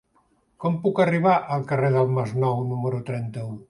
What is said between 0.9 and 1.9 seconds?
arribar al